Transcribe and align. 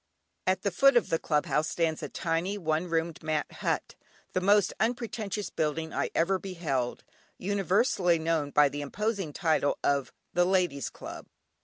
At 0.47 0.63
the 0.63 0.71
foot 0.71 0.97
of 0.97 1.09
the 1.11 1.19
Club 1.19 1.45
House 1.45 1.67
stands 1.67 2.01
a 2.01 2.09
tiny, 2.09 2.57
one 2.57 2.89
roomed, 2.89 3.21
mat 3.21 3.45
hut, 3.51 3.93
the 4.33 4.41
most 4.41 4.73
unpretentious 4.79 5.51
building 5.51 5.93
I 5.93 6.09
ever 6.15 6.39
beheld, 6.39 7.03
universally 7.37 8.17
known 8.17 8.49
by 8.49 8.67
the 8.67 8.81
imposing 8.81 9.31
title 9.31 9.77
of 9.83 10.11
"The 10.33 10.45
Ladies 10.45 10.89
Club." 10.89 11.27